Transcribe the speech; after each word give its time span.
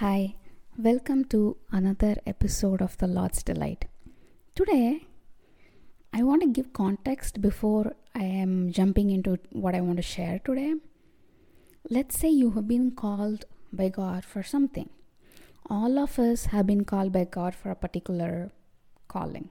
Hi, 0.00 0.36
welcome 0.78 1.24
to 1.26 1.58
another 1.70 2.16
episode 2.24 2.80
of 2.80 2.96
The 2.96 3.06
Lord's 3.06 3.42
Delight. 3.42 3.84
Today, 4.54 5.04
I 6.10 6.22
want 6.22 6.40
to 6.40 6.48
give 6.48 6.72
context 6.72 7.42
before 7.42 7.94
I 8.14 8.22
am 8.22 8.72
jumping 8.72 9.10
into 9.10 9.38
what 9.52 9.74
I 9.74 9.82
want 9.82 9.98
to 9.98 10.02
share 10.02 10.38
today. 10.38 10.72
Let's 11.90 12.18
say 12.18 12.30
you 12.30 12.52
have 12.52 12.66
been 12.66 12.92
called 12.92 13.44
by 13.74 13.90
God 13.90 14.24
for 14.24 14.42
something. 14.42 14.88
All 15.68 15.98
of 15.98 16.18
us 16.18 16.46
have 16.46 16.66
been 16.66 16.86
called 16.86 17.12
by 17.12 17.24
God 17.24 17.54
for 17.54 17.70
a 17.70 17.76
particular 17.76 18.52
calling, 19.06 19.50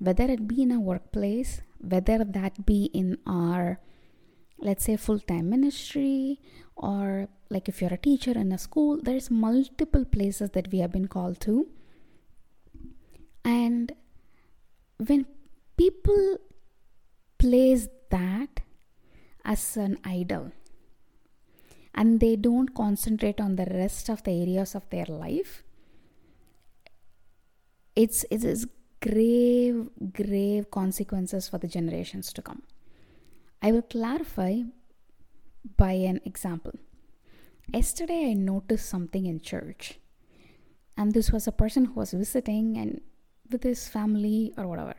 whether 0.00 0.24
it 0.24 0.48
be 0.48 0.62
in 0.62 0.72
a 0.72 0.80
workplace, 0.80 1.60
whether 1.78 2.24
that 2.24 2.66
be 2.66 2.86
in 2.86 3.18
our 3.24 3.78
let's 4.58 4.86
say 4.86 4.96
full 4.96 5.20
time 5.20 5.48
ministry 5.48 6.40
or 6.74 7.28
like 7.48 7.68
if 7.68 7.80
you're 7.80 7.94
a 7.94 7.98
teacher 7.98 8.32
in 8.32 8.52
a 8.52 8.58
school 8.58 9.00
there's 9.02 9.30
multiple 9.30 10.04
places 10.04 10.50
that 10.50 10.70
we 10.72 10.78
have 10.78 10.92
been 10.92 11.08
called 11.08 11.40
to 11.40 11.66
and 13.44 13.92
when 14.98 15.26
people 15.76 16.38
place 17.38 17.88
that 18.10 18.60
as 19.44 19.76
an 19.76 19.98
idol 20.04 20.52
and 21.94 22.20
they 22.20 22.36
don't 22.36 22.74
concentrate 22.74 23.40
on 23.40 23.56
the 23.56 23.66
rest 23.66 24.08
of 24.08 24.22
the 24.24 24.30
areas 24.30 24.74
of 24.74 24.88
their 24.90 25.06
life 25.06 25.62
it's 27.94 28.24
it 28.30 28.44
is 28.44 28.66
grave 29.00 29.88
grave 30.12 30.70
consequences 30.70 31.48
for 31.48 31.58
the 31.58 31.68
generations 31.68 32.32
to 32.32 32.42
come 32.42 32.62
I 33.62 33.72
will 33.72 33.82
clarify 33.82 34.62
by 35.76 35.92
an 35.92 36.20
example. 36.24 36.72
Yesterday, 37.72 38.30
I 38.30 38.34
noticed 38.34 38.88
something 38.88 39.26
in 39.26 39.40
church, 39.40 39.98
and 40.96 41.12
this 41.12 41.30
was 41.30 41.46
a 41.46 41.52
person 41.52 41.86
who 41.86 41.94
was 41.94 42.12
visiting 42.12 42.76
and 42.76 43.00
with 43.50 43.62
his 43.62 43.88
family 43.88 44.52
or 44.56 44.66
whatever. 44.66 44.94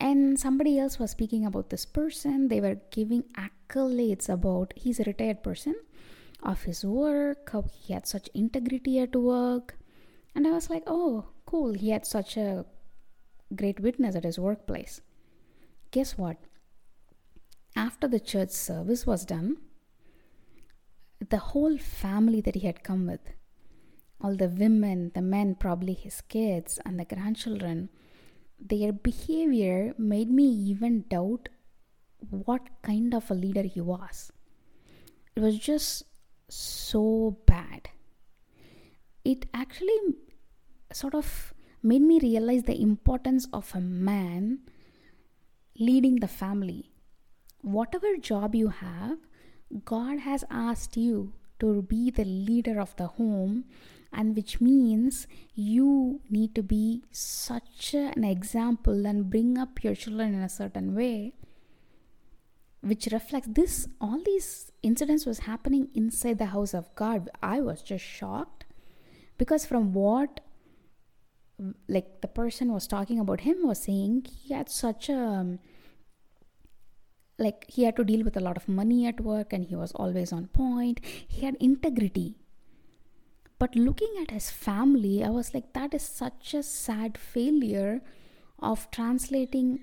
And 0.00 0.38
somebody 0.38 0.78
else 0.78 0.98
was 0.98 1.10
speaking 1.12 1.44
about 1.46 1.70
this 1.70 1.84
person. 1.84 2.48
They 2.48 2.60
were 2.60 2.78
giving 2.90 3.24
accolades 3.36 4.28
about 4.28 4.72
he's 4.76 5.00
a 5.00 5.04
retired 5.04 5.42
person 5.42 5.74
of 6.42 6.62
his 6.62 6.84
work, 6.84 7.50
how 7.50 7.62
he 7.62 7.92
had 7.94 8.06
such 8.06 8.28
integrity 8.34 9.00
at 9.00 9.16
work. 9.16 9.76
And 10.34 10.46
I 10.46 10.50
was 10.50 10.70
like, 10.70 10.84
oh, 10.86 11.30
cool. 11.46 11.72
He 11.72 11.90
had 11.90 12.06
such 12.06 12.36
a 12.36 12.64
great 13.56 13.80
witness 13.80 14.14
at 14.14 14.24
his 14.24 14.38
workplace. 14.38 15.00
Guess 15.90 16.16
what? 16.18 16.36
after 17.78 18.08
the 18.08 18.18
church 18.18 18.50
service 18.50 19.06
was 19.06 19.24
done, 19.24 19.56
the 21.30 21.38
whole 21.38 21.78
family 21.78 22.40
that 22.40 22.54
he 22.54 22.66
had 22.66 22.82
come 22.82 23.06
with, 23.06 23.32
all 24.20 24.36
the 24.36 24.48
women, 24.48 25.12
the 25.14 25.22
men, 25.22 25.54
probably 25.54 25.92
his 25.92 26.20
kids, 26.22 26.78
and 26.84 26.98
the 26.98 27.04
grandchildren, 27.04 27.88
their 28.58 28.92
behavior 28.92 29.94
made 29.98 30.30
me 30.30 30.44
even 30.44 31.04
doubt 31.08 31.48
what 32.30 32.62
kind 32.82 33.14
of 33.14 33.30
a 33.30 33.34
leader 33.34 33.62
he 33.62 33.80
was. 33.80 34.32
It 35.36 35.40
was 35.40 35.58
just 35.58 36.02
so 36.48 37.38
bad. 37.46 37.90
It 39.24 39.46
actually 39.54 39.98
sort 40.92 41.14
of 41.14 41.54
made 41.82 42.02
me 42.02 42.18
realize 42.18 42.64
the 42.64 42.80
importance 42.80 43.46
of 43.52 43.70
a 43.74 43.80
man 43.80 44.60
leading 45.78 46.16
the 46.16 46.26
family 46.26 46.90
whatever 47.62 48.16
job 48.16 48.54
you 48.54 48.68
have, 48.68 49.18
God 49.84 50.20
has 50.20 50.44
asked 50.50 50.96
you 50.96 51.32
to 51.60 51.82
be 51.82 52.10
the 52.10 52.24
leader 52.24 52.80
of 52.80 52.94
the 52.96 53.06
home, 53.06 53.64
and 54.12 54.34
which 54.34 54.60
means 54.60 55.26
you 55.54 56.20
need 56.30 56.54
to 56.54 56.62
be 56.62 57.02
such 57.10 57.94
an 57.94 58.24
example 58.24 59.06
and 59.06 59.28
bring 59.28 59.58
up 59.58 59.84
your 59.84 59.94
children 59.94 60.34
in 60.34 60.40
a 60.40 60.48
certain 60.48 60.94
way 60.94 61.34
which 62.80 63.08
reflects 63.10 63.48
this 63.50 63.88
all 64.00 64.20
these 64.24 64.70
incidents 64.82 65.26
was 65.26 65.40
happening 65.40 65.88
inside 65.94 66.38
the 66.38 66.46
house 66.46 66.74
of 66.74 66.94
god. 66.94 67.28
I 67.42 67.60
was 67.60 67.82
just 67.82 68.04
shocked 68.04 68.64
because 69.36 69.66
from 69.66 69.92
what 69.92 70.40
like 71.88 72.20
the 72.20 72.28
person 72.28 72.72
was 72.72 72.86
talking 72.86 73.18
about 73.18 73.40
him 73.40 73.66
was 73.66 73.82
saying 73.82 74.26
he 74.30 74.54
had 74.54 74.68
such 74.68 75.08
a 75.08 75.18
um, 75.18 75.58
like 77.38 77.64
he 77.68 77.84
had 77.84 77.96
to 77.96 78.04
deal 78.04 78.24
with 78.24 78.36
a 78.36 78.40
lot 78.40 78.56
of 78.56 78.68
money 78.68 79.06
at 79.06 79.20
work 79.20 79.52
and 79.52 79.64
he 79.64 79.76
was 79.76 79.92
always 79.92 80.32
on 80.32 80.48
point. 80.48 81.00
He 81.04 81.44
had 81.44 81.56
integrity. 81.60 82.36
But 83.58 83.74
looking 83.74 84.14
at 84.22 84.30
his 84.30 84.50
family 84.50 85.24
i 85.24 85.28
was 85.28 85.52
like 85.52 85.72
that 85.72 85.92
is 85.92 86.02
such 86.02 86.54
a 86.54 86.62
sad 86.62 87.18
failure 87.18 88.00
of 88.60 88.88
translating 88.92 89.80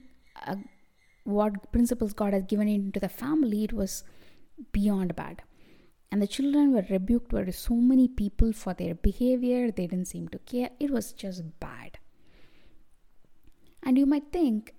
what 1.25 1.71
principles 1.71 2.13
god 2.13 2.33
has 2.33 2.44
given 2.44 2.67
into 2.67 2.99
the 2.99 3.09
family. 3.09 3.63
It 3.63 3.73
was 3.73 4.03
beyond 4.71 5.15
bad. 5.15 5.41
And 6.11 6.21
the 6.21 6.27
children 6.27 6.71
were 6.73 6.85
rebuked 6.89 7.31
by 7.31 7.49
so 7.49 7.73
many 7.73 8.07
people 8.07 8.53
for 8.53 8.73
their 8.73 8.95
behavior. 8.95 9.71
They 9.71 9.88
didn't 9.88 10.05
seem 10.05 10.27
to 10.29 10.39
care. 10.39 10.69
It 10.79 10.91
was 10.91 11.11
just 11.11 11.44
bad. 11.59 11.97
And 13.83 13.97
you 13.97 14.05
might 14.05 14.31
think 14.31 14.75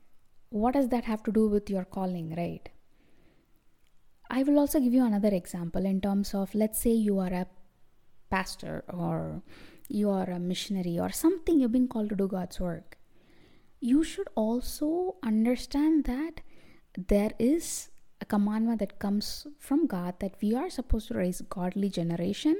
what 0.51 0.75
does 0.75 0.89
that 0.89 1.05
have 1.05 1.23
to 1.25 1.33
do 1.33 1.49
with 1.49 1.69
your 1.69 1.84
calling, 1.84 2.34
right? 2.37 2.69
I 4.31 4.43
will 4.43 4.59
also 4.59 4.81
give 4.81 4.93
you 4.93 5.05
another 5.05 5.29
example 5.29 5.84
in 5.84 6.01
terms 6.01 6.34
of 6.34 6.55
let's 6.55 6.81
say 6.81 6.91
you 6.91 7.19
are 7.19 7.33
a 7.33 7.47
pastor 8.31 8.84
or 8.89 9.43
you 9.89 10.11
are 10.11 10.29
a 10.31 10.39
missionary 10.39 10.99
or 10.99 11.11
something 11.11 11.61
you've 11.61 11.73
been 11.73 11.89
called 11.89 12.09
to 12.11 12.17
do 12.17 12.27
God's 12.27 12.59
work. 12.59 12.99
You 13.81 14.03
should 14.03 14.29
also 14.34 15.17
understand 15.23 16.05
that 16.05 16.41
there 16.97 17.33
is 17.39 17.91
a 18.21 18.25
commandment 18.25 18.81
that 18.81 18.99
comes 18.99 19.47
from 19.59 19.87
God 19.87 20.15
that 20.21 20.34
we 20.41 20.55
are 20.55 20.71
supposed 20.71 21.09
to 21.09 21.15
raise 21.15 21.41
godly 21.43 21.91
generation 21.91 22.57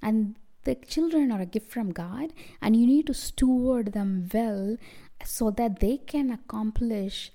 and 0.00 0.36
the 0.64 0.74
children 0.74 1.30
are 1.30 1.40
a 1.40 1.46
gift 1.46 1.70
from 1.70 1.92
God 1.92 2.32
and 2.62 2.76
you 2.76 2.86
need 2.86 3.06
to 3.08 3.14
steward 3.14 3.92
them 3.92 4.28
well 4.32 4.76
so 5.24 5.50
that 5.50 5.80
they 5.80 5.98
can 5.98 6.30
accomplish 6.30 7.32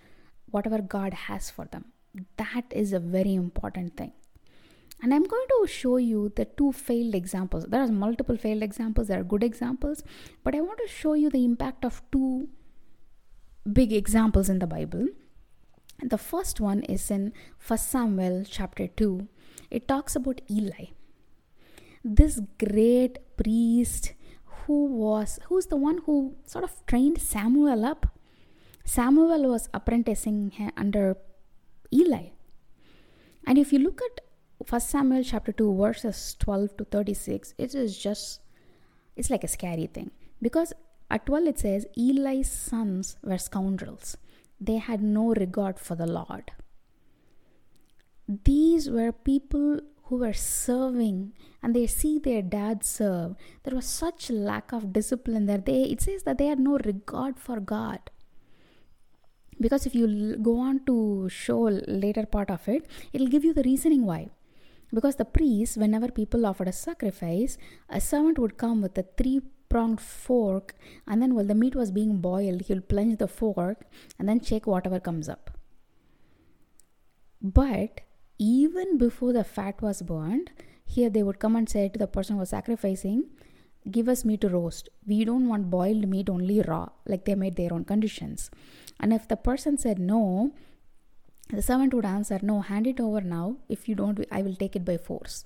whatever 0.51 0.79
God 0.81 1.13
has 1.13 1.49
for 1.49 1.65
them. 1.65 1.85
That 2.37 2.65
is 2.71 2.93
a 2.93 2.99
very 2.99 3.35
important 3.35 3.95
thing. 3.97 4.13
And 5.01 5.13
I'm 5.13 5.23
going 5.23 5.47
to 5.47 5.67
show 5.67 5.97
you 5.97 6.33
the 6.35 6.45
two 6.45 6.73
failed 6.73 7.15
examples. 7.15 7.65
There 7.65 7.81
are 7.81 7.87
multiple 7.87 8.35
failed 8.35 8.63
examples, 8.63 9.07
there 9.07 9.21
are 9.21 9.23
good 9.23 9.43
examples, 9.43 10.03
but 10.43 10.55
I 10.55 10.61
want 10.61 10.79
to 10.79 10.93
show 10.93 11.13
you 11.13 11.29
the 11.29 11.45
impact 11.45 11.85
of 11.85 12.01
two 12.11 12.49
big 13.71 13.93
examples 13.93 14.49
in 14.49 14.59
the 14.59 14.67
Bible. 14.67 15.07
The 16.01 16.17
first 16.17 16.59
one 16.59 16.81
is 16.83 17.09
in 17.11 17.33
1 17.65 17.77
Samuel 17.77 18.43
chapter 18.49 18.87
2. 18.87 19.27
It 19.69 19.87
talks 19.87 20.15
about 20.15 20.41
Eli. 20.49 20.87
This 22.03 22.39
great 22.57 23.19
priest 23.37 24.13
who 24.69 24.85
was 24.85 25.39
who's 25.45 25.65
the 25.65 25.75
one 25.75 25.97
who 26.05 26.35
sort 26.45 26.63
of 26.63 26.73
trained 26.85 27.19
Samuel 27.19 27.83
up. 27.83 28.05
Samuel 28.85 29.49
was 29.51 29.67
apprenticing 29.73 30.71
under 30.77 31.17
Eli. 31.91 32.25
And 33.47 33.57
if 33.57 33.73
you 33.73 33.79
look 33.79 33.99
at 34.07 34.21
1 34.69 34.81
Samuel 34.81 35.23
chapter 35.23 35.51
2 35.51 35.75
verses 35.75 36.35
12 36.37 36.77
to 36.77 36.83
36, 36.83 37.55
it 37.57 37.73
is 37.73 37.97
just 37.97 38.41
it's 39.15 39.31
like 39.31 39.43
a 39.43 39.47
scary 39.47 39.87
thing 39.87 40.11
because 40.39 40.71
at 41.09 41.25
12 41.25 41.47
it 41.47 41.59
says 41.59 41.87
Eli's 41.97 42.51
sons 42.51 43.17
were 43.23 43.39
scoundrels. 43.39 44.17
They 44.61 44.77
had 44.77 45.01
no 45.01 45.29
regard 45.33 45.79
for 45.79 45.95
the 45.95 46.05
Lord. 46.05 46.51
These 48.27 48.87
were 48.87 49.11
people 49.11 49.79
who 50.09 50.17
were 50.17 50.33
serving 50.33 51.33
and 51.61 51.75
they 51.75 51.85
see 51.85 52.17
their 52.17 52.41
dad 52.41 52.83
serve. 52.83 53.35
There 53.63 53.75
was 53.75 53.85
such 53.85 54.29
lack 54.31 54.71
of 54.71 54.91
discipline 54.91 55.45
that 55.45 55.65
they 55.67 55.83
it 55.83 56.01
says 56.01 56.23
that 56.23 56.39
they 56.39 56.47
had 56.47 56.59
no 56.59 56.79
regard 56.79 57.39
for 57.39 57.59
god. 57.59 57.99
Because 59.61 59.85
if 59.85 59.93
you 59.93 60.35
go 60.37 60.59
on 60.59 60.83
to 60.85 61.29
show 61.29 61.61
later 62.05 62.25
part 62.25 62.49
of 62.49 62.67
it 62.67 62.87
it'll 63.13 63.27
give 63.27 63.45
you 63.45 63.53
the 63.53 63.63
reasoning 63.63 64.05
why. 64.05 64.29
Because 64.91 65.17
the 65.17 65.25
priest 65.25 65.77
whenever 65.77 66.09
people 66.09 66.45
offered 66.47 66.67
a 66.67 66.73
sacrifice 66.73 67.59
a 67.87 68.01
servant 68.01 68.39
would 68.39 68.57
come 68.57 68.81
with 68.81 68.97
a 68.97 69.05
three 69.15 69.41
pronged 69.69 70.01
fork 70.01 70.75
and 71.05 71.21
then 71.21 71.35
while 71.35 71.45
the 71.45 71.53
meat 71.53 71.75
was 71.75 71.91
being 71.91 72.17
boiled 72.17 72.61
he'll 72.61 72.81
plunge 72.81 73.19
the 73.19 73.27
fork 73.27 73.85
and 74.17 74.27
then 74.27 74.39
check 74.39 74.65
whatever 74.65 74.99
comes 74.99 75.29
up. 75.29 75.51
But 77.41 78.01
even 78.39 78.97
before 78.97 79.33
the 79.33 79.43
fat 79.43 79.81
was 79.81 80.01
burned, 80.01 80.49
here 80.85 81.09
they 81.09 81.23
would 81.23 81.39
come 81.39 81.55
and 81.55 81.69
say 81.69 81.89
to 81.89 81.99
the 81.99 82.07
person 82.07 82.35
who 82.35 82.39
was 82.39 82.49
sacrificing, 82.49 83.25
Give 83.89 84.09
us 84.09 84.25
meat 84.25 84.41
to 84.41 84.49
roast. 84.49 84.89
We 85.05 85.23
don't 85.25 85.47
want 85.47 85.69
boiled 85.69 86.07
meat, 86.07 86.29
only 86.29 86.61
raw, 86.61 86.89
like 87.05 87.25
they 87.25 87.35
made 87.35 87.55
their 87.55 87.73
own 87.73 87.85
conditions. 87.85 88.49
And 88.99 89.13
if 89.13 89.27
the 89.27 89.37
person 89.37 89.77
said 89.77 89.99
no, 89.99 90.53
the 91.49 91.61
servant 91.61 91.93
would 91.93 92.05
answer, 92.05 92.39
No, 92.41 92.61
hand 92.61 92.87
it 92.87 92.99
over 92.99 93.21
now. 93.21 93.57
If 93.67 93.87
you 93.87 93.95
don't, 93.95 94.25
I 94.31 94.41
will 94.41 94.55
take 94.55 94.75
it 94.75 94.85
by 94.85 94.97
force. 94.97 95.45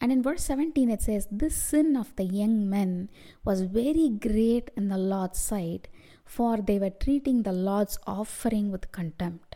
And 0.00 0.12
in 0.12 0.22
verse 0.22 0.44
17, 0.44 0.90
it 0.90 1.02
says, 1.02 1.26
This 1.30 1.56
sin 1.56 1.96
of 1.96 2.14
the 2.16 2.24
young 2.24 2.70
men 2.70 3.10
was 3.44 3.62
very 3.62 4.08
great 4.08 4.70
in 4.76 4.88
the 4.88 4.98
Lord's 4.98 5.40
sight, 5.40 5.88
for 6.24 6.58
they 6.58 6.78
were 6.78 6.90
treating 6.90 7.42
the 7.42 7.52
Lord's 7.52 7.98
offering 8.06 8.70
with 8.70 8.92
contempt. 8.92 9.47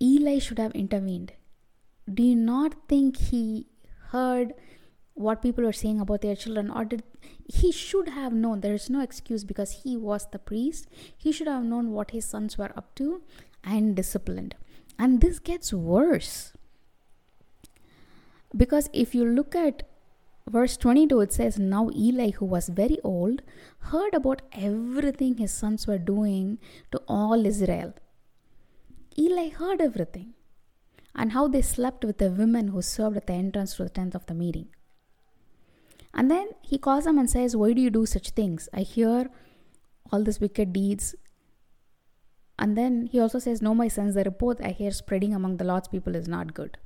Eli 0.00 0.38
should 0.38 0.58
have 0.58 0.72
intervened. 0.72 1.32
Do 2.12 2.22
you 2.22 2.36
not 2.36 2.74
think 2.88 3.16
he 3.16 3.66
heard 4.10 4.54
what 5.14 5.42
people 5.42 5.64
were 5.64 5.72
saying 5.72 6.00
about 6.00 6.20
their 6.22 6.36
children 6.36 6.70
or 6.70 6.84
did 6.84 7.02
he 7.46 7.70
should 7.72 8.08
have 8.08 8.32
known? 8.32 8.60
There 8.60 8.74
is 8.74 8.90
no 8.90 9.00
excuse 9.00 9.44
because 9.44 9.82
he 9.84 9.96
was 9.96 10.26
the 10.30 10.38
priest. 10.38 10.88
He 11.16 11.32
should 11.32 11.46
have 11.46 11.62
known 11.62 11.92
what 11.92 12.10
his 12.10 12.24
sons 12.24 12.58
were 12.58 12.72
up 12.76 12.94
to 12.96 13.22
and 13.62 13.94
disciplined. 13.94 14.56
And 14.98 15.20
this 15.20 15.38
gets 15.38 15.72
worse. 15.72 16.52
Because 18.56 18.88
if 18.92 19.14
you 19.14 19.24
look 19.24 19.54
at 19.54 19.84
verse 20.46 20.76
22 20.76 21.20
it 21.20 21.32
says 21.32 21.58
now 21.58 21.88
eli 21.96 22.30
who 22.32 22.44
was 22.44 22.68
very 22.68 22.98
old 23.02 23.40
heard 23.90 24.12
about 24.12 24.42
everything 24.52 25.38
his 25.38 25.50
sons 25.50 25.86
were 25.86 25.96
doing 25.96 26.58
to 26.92 27.00
all 27.08 27.46
israel 27.46 27.94
eli 29.18 29.48
heard 29.48 29.80
everything 29.80 30.34
and 31.14 31.32
how 31.32 31.46
they 31.48 31.62
slept 31.62 32.04
with 32.04 32.18
the 32.18 32.30
women 32.30 32.68
who 32.68 32.82
served 32.82 33.16
at 33.16 33.26
the 33.26 33.32
entrance 33.32 33.76
to 33.76 33.84
the 33.84 33.90
tent 33.90 34.14
of 34.14 34.26
the 34.26 34.34
meeting 34.34 34.68
and 36.14 36.30
then 36.30 36.48
he 36.62 36.78
calls 36.78 37.04
them 37.04 37.18
and 37.18 37.28
says, 37.28 37.56
Why 37.56 37.72
do 37.72 37.82
you 37.82 37.90
do 37.90 38.06
such 38.06 38.30
things? 38.30 38.68
I 38.72 38.80
hear 38.80 39.30
all 40.12 40.22
these 40.22 40.40
wicked 40.40 40.72
deeds. 40.72 41.14
And 42.56 42.78
then 42.78 43.08
he 43.10 43.18
also 43.18 43.40
says, 43.40 43.60
No, 43.60 43.74
my 43.74 43.88
sons, 43.88 44.14
the 44.14 44.22
report 44.22 44.60
I 44.62 44.68
hear 44.68 44.92
spreading 44.92 45.34
among 45.34 45.56
the 45.56 45.64
Lord's 45.64 45.88
people 45.88 46.14
is 46.14 46.28
not 46.28 46.54
good. 46.54 46.78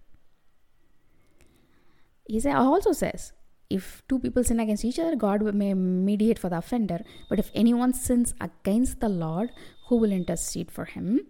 He 2.27 2.41
also 2.49 2.93
says, 2.93 3.33
if 3.71 4.03
two 4.09 4.19
people 4.19 4.45
sin 4.45 4.61
against 4.61 4.85
each 4.85 4.99
other, 4.99 5.15
God 5.15 5.43
may 5.55 5.75
mediate 5.75 6.39
for 6.39 6.49
the 6.49 6.59
offender. 6.59 7.01
But 7.29 7.39
if 7.39 7.51
anyone 7.55 7.93
sins 7.93 8.35
against 8.41 9.01
the 9.01 9.11
Lord, 9.11 9.51
who 9.89 9.97
will 9.97 10.11
intercede 10.11 10.71
for 10.71 10.87
him? 10.87 11.21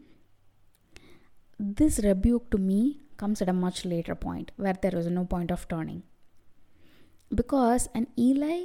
This 1.59 1.99
rebuke 2.05 2.51
to 2.51 2.59
me 2.59 3.01
comes 3.17 3.43
at 3.43 3.49
a 3.49 3.53
much 3.53 3.85
later 3.85 4.15
point 4.15 4.53
where 4.57 4.75
there 4.81 4.93
was 4.95 5.07
no 5.07 5.25
point 5.25 5.51
of 5.51 5.67
turning 5.69 6.05
because 7.35 7.89
an 7.95 8.07
Eli 8.17 8.63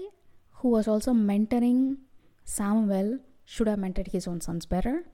who 0.57 0.69
was 0.69 0.87
also 0.87 1.13
mentoring 1.13 1.97
Samuel 2.43 3.19
should 3.45 3.67
have 3.67 3.79
mentored 3.79 4.11
his 4.11 4.27
own 4.27 4.41
sons 4.41 4.65
better. 4.65 5.05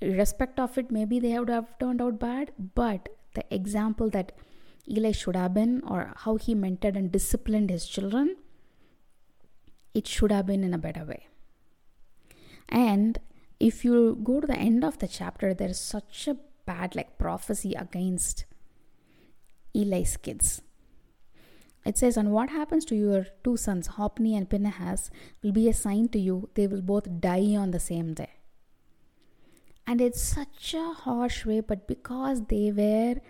Irrespective 0.00 0.62
of 0.62 0.78
it, 0.78 0.90
maybe 0.90 1.20
they 1.20 1.38
would 1.38 1.48
have 1.48 1.78
turned 1.78 2.02
out 2.02 2.18
bad, 2.18 2.52
but 2.74 3.08
the 3.34 3.44
example 3.54 4.10
that 4.10 4.32
Eli 4.88 5.12
should 5.12 5.36
have 5.36 5.54
been, 5.54 5.82
or 5.86 6.12
how 6.16 6.36
he 6.36 6.54
mentored 6.54 6.96
and 6.96 7.10
disciplined 7.10 7.70
his 7.70 7.86
children, 7.86 8.36
it 9.94 10.06
should 10.06 10.30
have 10.30 10.46
been 10.46 10.62
in 10.62 10.74
a 10.74 10.78
better 10.78 11.04
way. 11.04 11.26
And 12.68 13.18
if 13.58 13.84
you 13.84 14.18
go 14.22 14.40
to 14.40 14.46
the 14.46 14.56
end 14.56 14.84
of 14.84 14.98
the 14.98 15.08
chapter, 15.08 15.54
there 15.54 15.70
is 15.70 15.80
such 15.80 16.28
a 16.28 16.36
bad 16.66 16.94
like 16.94 17.18
prophecy 17.18 17.74
against 17.74 18.44
Eli's 19.74 20.16
kids 20.16 20.62
it 21.86 21.96
says, 21.96 22.16
And 22.16 22.32
what 22.32 22.50
happens 22.50 22.84
to 22.86 22.96
your 22.96 23.26
two 23.44 23.56
sons, 23.56 23.86
Hophni 23.86 24.36
and 24.36 24.50
Phinehas, 24.50 25.08
will 25.40 25.52
be 25.52 25.68
a 25.68 25.72
sign 25.72 26.08
to 26.08 26.18
you. 26.18 26.50
They 26.54 26.66
will 26.66 26.82
both 26.82 27.20
die 27.20 27.54
on 27.54 27.70
the 27.70 27.78
same 27.78 28.12
day. 28.12 28.30
And 29.86 30.00
it's 30.00 30.20
such 30.20 30.74
a 30.74 30.92
harsh 30.92 31.46
way, 31.46 31.60
but 31.60 31.86
because 31.86 32.44
they 32.46 32.72
were 32.72 33.20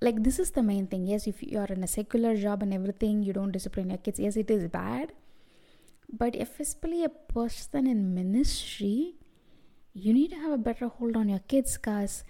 like, 0.00 0.22
this 0.22 0.38
is 0.38 0.52
the 0.52 0.62
main 0.62 0.86
thing. 0.86 1.06
Yes, 1.06 1.26
if 1.26 1.42
you 1.42 1.58
are 1.58 1.66
in 1.66 1.84
a 1.84 1.86
secular 1.86 2.34
job 2.34 2.62
and 2.62 2.72
everything, 2.72 3.22
you 3.22 3.34
don't 3.34 3.52
discipline 3.52 3.90
your 3.90 3.98
kids. 3.98 4.18
Yes, 4.18 4.36
it 4.36 4.50
is 4.50 4.66
bad. 4.68 5.12
But 6.10 6.34
if 6.34 6.58
especially 6.58 7.04
a 7.04 7.10
person 7.10 7.86
in 7.86 8.14
ministry, 8.14 9.16
you 9.92 10.14
need 10.14 10.30
to 10.30 10.36
have 10.36 10.52
a 10.52 10.58
better 10.58 10.88
hold 10.88 11.16
on 11.16 11.28
your 11.28 11.40
kids 11.40 11.76
because 11.76 12.24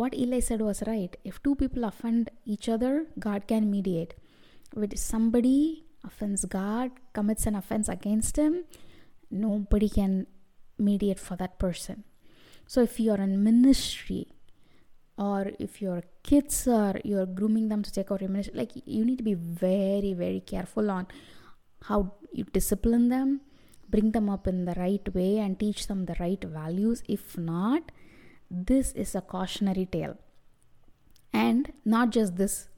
what 0.00 0.14
Eli 0.14 0.40
said 0.40 0.62
was 0.62 0.82
right. 0.86 1.14
If 1.22 1.42
two 1.42 1.54
people 1.54 1.84
offend 1.84 2.30
each 2.44 2.68
other, 2.68 3.06
God 3.18 3.46
can 3.46 3.70
mediate 3.70 4.14
with 4.74 4.98
somebody 4.98 5.84
offends 6.04 6.44
God, 6.44 6.90
commits 7.12 7.46
an 7.46 7.54
offense 7.54 7.88
against 7.88 8.36
Him, 8.36 8.64
nobody 9.30 9.88
can 9.88 10.26
mediate 10.78 11.20
for 11.20 11.36
that 11.36 11.58
person. 11.58 12.04
So 12.66 12.82
if 12.82 12.98
you 12.98 13.12
are 13.12 13.20
in 13.20 13.42
ministry, 13.42 14.28
or 15.18 15.52
if 15.58 15.82
your 15.82 16.02
kids 16.22 16.66
are 16.66 16.96
you're 17.04 17.26
grooming 17.26 17.68
them 17.68 17.82
to 17.82 17.92
take 17.92 18.10
out 18.10 18.22
your 18.22 18.30
ministry, 18.30 18.54
like 18.56 18.72
you 18.86 19.04
need 19.04 19.18
to 19.18 19.24
be 19.24 19.34
very 19.34 20.14
very 20.14 20.40
careful 20.40 20.90
on 20.90 21.06
how 21.82 22.14
you 22.32 22.44
discipline 22.44 23.08
them, 23.10 23.42
bring 23.88 24.12
them 24.12 24.30
up 24.30 24.46
in 24.46 24.64
the 24.64 24.74
right 24.74 25.14
way, 25.14 25.38
and 25.38 25.60
teach 25.60 25.86
them 25.86 26.06
the 26.06 26.16
right 26.18 26.42
values. 26.42 27.02
If 27.06 27.36
not, 27.36 27.92
this 28.52 28.92
is 28.92 29.14
a 29.14 29.22
cautionary 29.22 29.86
tale. 29.86 30.18
And 31.32 31.72
not 31.84 32.10
just 32.10 32.36
this, 32.36 32.68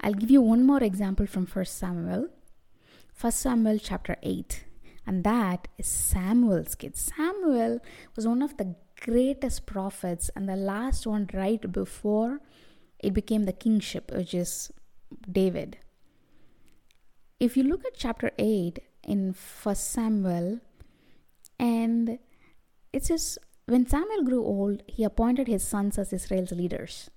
I'll 0.00 0.14
give 0.14 0.30
you 0.30 0.42
one 0.42 0.66
more 0.66 0.82
example 0.82 1.26
from 1.26 1.46
1 1.46 1.64
Samuel. 1.66 2.28
1 3.20 3.32
Samuel 3.32 3.78
chapter 3.78 4.16
8. 4.24 4.64
And 5.06 5.22
that 5.22 5.68
is 5.78 5.86
Samuel's 5.86 6.74
kid. 6.74 6.96
Samuel 6.96 7.78
was 8.16 8.26
one 8.26 8.42
of 8.42 8.56
the 8.56 8.74
greatest 9.00 9.66
prophets 9.66 10.30
and 10.34 10.48
the 10.48 10.56
last 10.56 11.06
one 11.06 11.28
right 11.32 11.70
before 11.70 12.40
it 12.98 13.14
became 13.14 13.44
the 13.44 13.52
kingship, 13.52 14.10
which 14.12 14.34
is 14.34 14.72
David. 15.30 15.78
If 17.38 17.56
you 17.56 17.62
look 17.62 17.84
at 17.84 17.94
chapter 17.96 18.32
8 18.38 18.80
in 19.04 19.34
1 19.62 19.74
Samuel, 19.76 20.60
and 21.58 22.18
it 22.92 23.04
says, 23.04 23.38
When 23.66 23.86
Samuel 23.86 24.24
grew 24.24 24.44
old, 24.44 24.82
he 24.86 25.04
appointed 25.04 25.48
his 25.48 25.66
sons 25.66 25.98
as 25.98 26.12
Israel's 26.12 26.52
leaders. 26.52 27.10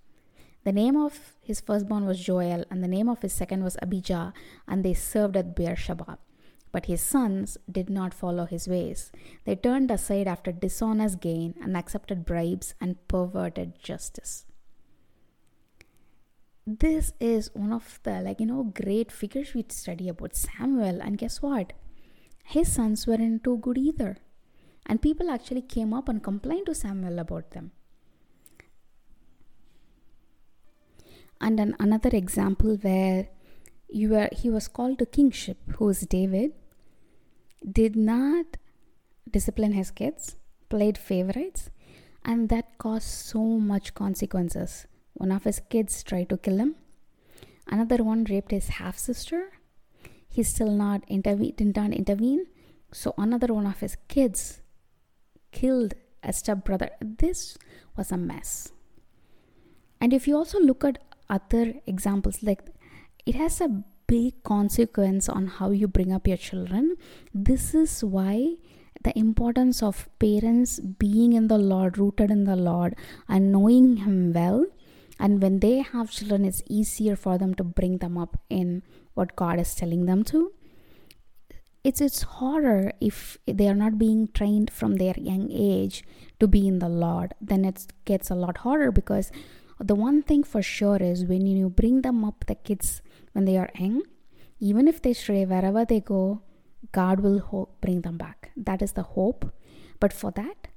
The 0.64 0.72
name 0.72 0.96
of 0.96 1.34
his 1.42 1.60
firstborn 1.60 2.06
was 2.06 2.24
Joel, 2.24 2.64
and 2.70 2.82
the 2.82 2.88
name 2.88 3.10
of 3.10 3.22
his 3.22 3.34
second 3.34 3.64
was 3.64 3.78
Abijah, 3.82 4.34
and 4.68 4.84
they 4.84 4.94
served 4.94 5.36
at 5.36 5.56
Beersheba. 5.56 6.20
But 6.72 6.86
his 6.86 7.02
sons 7.02 7.58
did 7.70 7.90
not 7.90 8.14
follow 8.14 8.46
his 8.46 8.68
ways. 8.68 9.12
They 9.46 9.56
turned 9.56 9.92
aside 9.92 10.28
after 10.28 10.52
dishonest 10.52 11.20
gain 11.20 11.56
and 11.62 11.76
accepted 11.76 12.26
bribes 12.26 12.76
and 12.80 12.96
perverted 13.08 13.80
justice. 13.82 14.46
This 16.66 17.14
is 17.20 17.50
one 17.54 17.72
of 17.72 18.00
the 18.04 18.22
like 18.22 18.42
you 18.42 18.46
know 18.46 18.64
great 18.64 19.10
figures 19.12 19.54
we 19.54 19.66
study 19.70 20.10
about 20.10 20.36
Samuel, 20.36 21.02
and 21.02 21.18
guess 21.18 21.42
what? 21.42 21.74
His 22.44 22.72
sons 22.72 23.08
weren't 23.08 23.44
too 23.44 23.58
good 23.58 23.78
either. 23.78 24.18
And 24.88 25.02
people 25.02 25.30
actually 25.30 25.62
came 25.62 25.94
up 25.94 26.10
and 26.10 26.24
complained 26.24 26.66
to 26.68 26.76
Samuel 26.76 27.20
about 27.20 27.52
them. 27.52 27.72
and 31.40 31.60
an, 31.60 31.76
another 31.80 32.10
example 32.14 32.78
where 32.82 33.28
you 33.90 34.10
were, 34.10 34.30
he 34.32 34.50
was 34.50 34.68
called 34.68 35.00
to 35.00 35.06
kingship, 35.06 35.58
who 35.78 35.90
is 35.90 36.02
David, 36.02 36.54
did 37.70 37.96
not 37.96 38.58
discipline 39.30 39.74
his 39.74 39.92
kids, 39.92 40.36
played 40.70 40.98
favorites, 40.98 41.70
and 42.24 42.50
that 42.50 42.78
caused 42.78 43.08
so 43.08 43.40
much 43.40 43.94
consequences. 43.94 44.88
One 45.14 45.32
of 45.32 45.44
his 45.44 45.62
kids 45.70 46.04
tried 46.04 46.30
to 46.30 46.38
kill 46.38 46.58
him. 46.58 46.76
Another 47.68 48.04
one 48.04 48.26
raped 48.26 48.52
his 48.52 48.68
half 48.68 48.98
sister. 48.98 49.52
He 50.30 50.44
still 50.44 50.72
not 50.72 51.04
intervene, 51.08 51.54
did 51.56 51.76
not 51.76 51.94
intervene. 51.94 52.46
So 52.92 53.14
another 53.18 53.54
one 53.54 53.66
of 53.66 53.80
his 53.80 53.98
kids 54.08 54.62
killed 55.60 55.94
a 56.24 56.34
stepbrother. 56.34 56.90
This 57.02 57.58
was 57.96 58.12
a 58.12 58.18
mess. 58.18 58.72
And 60.00 60.14
if 60.14 60.28
you 60.28 60.38
also 60.38 60.60
look 60.60 60.84
at 60.84 61.00
other 61.30 61.74
examples 61.86 62.42
like 62.44 62.62
it 63.26 63.36
has 63.36 63.60
a 63.62 63.84
big 64.08 64.42
consequence 64.44 65.28
on 65.28 65.48
how 65.48 65.72
you 65.72 65.88
bring 65.88 66.14
up 66.14 66.28
your 66.28 66.38
children 66.38 66.96
this 67.34 67.76
is 67.76 68.04
why 68.04 68.56
the 69.04 69.18
importance 69.20 69.84
of 69.84 70.08
parents 70.20 70.80
being 70.80 71.34
in 71.34 71.50
the 71.50 71.58
lord 71.58 71.98
rooted 71.98 72.32
in 72.32 72.46
the 72.46 72.56
lord 72.56 72.96
and 73.28 73.52
knowing 73.52 73.98
him 73.98 74.32
well 74.32 74.66
and 75.20 75.42
when 75.42 75.60
they 75.60 75.80
have 75.80 76.10
children 76.10 76.46
it's 76.46 76.64
easier 76.68 77.18
for 77.18 77.38
them 77.38 77.54
to 77.54 77.64
bring 77.64 77.98
them 77.98 78.18
up 78.18 78.40
in 78.50 78.82
what 79.14 79.36
god 79.36 79.60
is 79.60 79.76
telling 79.76 80.06
them 80.06 80.24
to 80.24 80.54
it's 81.88 82.02
it's 82.08 82.24
harder 82.38 82.80
if 83.10 83.20
they 83.60 83.68
are 83.72 83.80
not 83.82 83.98
being 84.06 84.22
trained 84.40 84.70
from 84.80 84.96
their 84.96 85.16
young 85.30 85.46
age 85.68 86.04
to 86.40 86.48
be 86.56 86.62
in 86.72 86.80
the 86.80 86.90
lord 87.04 87.34
then 87.52 87.64
it 87.70 87.86
gets 88.12 88.30
a 88.30 88.40
lot 88.44 88.58
harder 88.66 88.92
because 89.00 89.32
the 89.80 89.96
one 89.96 90.24
thing 90.24 90.44
for 90.44 90.62
sure 90.62 90.98
is 90.98 91.26
when 91.26 91.46
you 91.46 91.70
bring 91.70 92.02
them 92.02 92.26
up, 92.26 92.46
the 92.48 92.56
kids, 92.56 93.02
when 93.34 93.46
they 93.46 93.58
are 93.58 93.70
young, 93.78 94.02
even 94.60 94.88
if 94.88 95.02
they 95.02 95.14
stray 95.14 95.46
wherever 95.46 95.86
they 95.86 96.00
go, 96.00 96.42
God 96.92 97.20
will 97.20 97.40
ho- 97.40 97.70
bring 97.82 98.02
them 98.02 98.18
back. 98.18 98.52
That 98.58 98.82
is 98.82 98.94
the 98.94 99.04
hope. 99.04 99.52
But 100.00 100.14
for 100.14 100.32
that, 100.32 100.70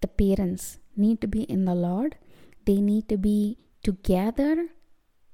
the 0.00 0.08
parents 0.08 0.78
need 0.96 1.20
to 1.20 1.28
be 1.28 1.42
in 1.42 1.64
the 1.64 1.74
Lord. 1.74 2.16
They 2.66 2.80
need 2.80 3.08
to 3.08 3.16
be 3.16 3.58
together 3.84 4.68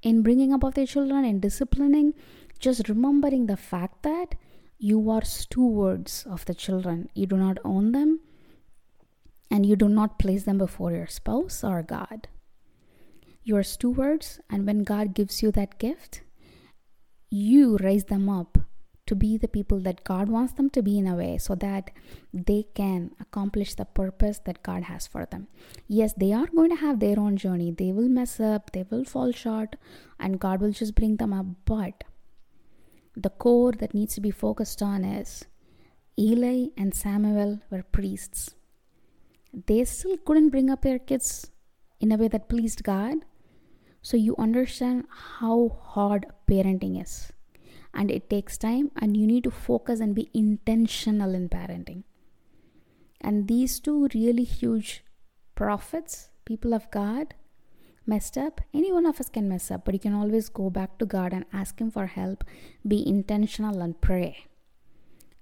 in 0.03 0.23
bringing 0.23 0.53
up 0.53 0.63
of 0.63 0.75
their 0.75 0.87
children 0.87 1.25
and 1.25 1.41
disciplining, 1.41 2.15
just 2.59 2.89
remembering 2.89 3.47
the 3.47 3.57
fact 3.57 4.03
that 4.03 4.35
you 4.83 5.11
are 5.11 5.23
stewards 5.23 6.27
of 6.27 6.47
the 6.47 6.55
children. 6.55 7.11
You 7.15 7.27
do 7.27 7.37
not 7.37 7.59
own 7.65 7.93
them 7.93 8.21
and 9.51 9.67
you 9.67 9.77
do 9.77 9.91
not 9.91 10.19
place 10.19 10.45
them 10.45 10.57
before 10.57 10.93
your 10.93 11.07
spouse 11.07 11.63
or 11.63 11.83
God. 11.83 12.29
You 13.43 13.57
are 13.57 13.63
stewards, 13.63 14.41
and 14.49 14.67
when 14.67 14.85
God 14.85 15.15
gives 15.15 15.43
you 15.43 15.51
that 15.53 15.79
gift, 15.79 16.23
you 17.31 17.77
raise 17.79 18.05
them 18.05 18.29
up 18.29 18.59
to 19.07 19.15
be 19.15 19.37
the 19.37 19.49
people 19.49 19.81
that 19.81 20.05
God 20.05 20.29
wants 20.29 20.55
them 20.55 20.71
to 20.71 20.83
be 20.83 20.99
in 20.99 21.07
a 21.07 21.17
way 21.17 21.37
so 21.37 21.55
that 21.57 21.91
they 22.33 22.67
can 22.75 23.11
accomplish 23.21 23.75
the 23.75 23.85
purpose 23.85 24.39
that 24.47 24.63
God 24.63 24.85
has 24.85 25.07
for 25.07 25.27
them. 25.27 25.49
Yes, 25.89 26.15
they 26.15 26.33
are 26.33 26.47
going 26.47 26.71
to 26.71 26.77
have 26.77 27.01
their 27.01 27.19
own 27.19 27.37
journey. 27.37 27.71
They 27.71 27.93
will 27.93 28.09
mess 28.09 28.41
up, 28.41 28.71
they 28.73 28.85
will 28.89 29.05
fall 29.05 29.33
short, 29.33 29.77
and 30.19 30.41
God 30.41 30.61
will 30.61 30.73
just 30.73 30.95
bring 30.95 31.17
them 31.17 31.33
up. 31.33 31.47
But 31.65 32.05
the 33.17 33.31
core 33.31 33.73
that 33.73 33.95
needs 33.95 34.15
to 34.15 34.21
be 34.21 34.31
focused 34.31 34.83
on 34.83 35.05
is 35.05 35.45
Eli 36.19 36.69
and 36.77 36.95
Samuel 36.95 37.61
were 37.71 37.83
priests. 37.83 38.55
They 39.67 39.85
still 39.85 40.17
couldn't 40.19 40.51
bring 40.51 40.71
up 40.71 40.83
their 40.83 40.99
kids 40.99 41.51
in 42.01 42.13
a 42.13 42.17
way 42.17 42.29
that 42.29 42.49
pleased 42.49 42.85
God. 42.85 43.19
So 44.03 44.17
you 44.17 44.35
understand 44.39 45.05
how 45.11 45.79
hard 45.83 46.27
parenting 46.49 47.03
is 47.03 47.33
and 47.93 48.11
it 48.11 48.31
takes 48.31 48.57
time 48.57 48.91
and 48.97 49.17
you 49.17 49.27
need 49.27 49.45
to 49.45 49.51
focus 49.51 50.01
and 50.01 50.15
be 50.15 50.31
intentional 50.33 51.35
in 51.35 51.49
parenting 51.49 52.05
and 53.21 53.49
these 53.49 53.81
two 53.81 54.09
really 54.15 54.45
huge 54.45 55.05
prophets 55.55 56.31
people 56.45 56.73
of 56.73 56.91
god 56.91 57.35
messed 58.07 58.37
up. 58.37 58.61
Any 58.73 58.93
one 58.93 59.07
of 59.07 59.21
us 59.21 59.29
can 59.29 59.49
mess 59.49 59.71
up 59.71 59.85
but 59.85 59.95
you 59.95 60.01
can 60.01 60.15
always 60.15 60.49
go 60.49 60.71
back 60.71 60.99
to 60.99 61.07
god 61.07 61.33
and 61.33 61.45
ask 61.53 61.81
him 61.81 61.91
for 61.91 62.07
help. 62.07 62.45
Be 62.87 63.07
intentional 63.07 63.83
and 63.83 64.01
pray. 64.01 64.47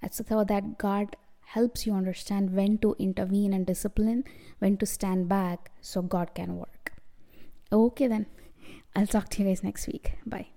That's 0.02 0.18
so 0.18 0.44
that 0.44 0.78
god 0.78 1.16
helps 1.46 1.86
you 1.86 1.94
understand 1.94 2.54
when 2.54 2.78
to 2.78 2.94
intervene 2.98 3.52
and 3.54 3.66
discipline 3.66 4.24
when 4.58 4.76
to 4.76 4.86
stand 4.86 5.28
back 5.28 5.70
so 5.80 6.02
god 6.02 6.34
can 6.34 6.56
work. 6.56 6.92
Okay 7.72 8.06
then. 8.06 8.26
I'll 8.94 9.06
talk 9.06 9.28
to 9.30 9.42
you 9.42 9.48
guys 9.48 9.62
next 9.62 9.86
week. 9.86 10.12
Bye 10.26 10.48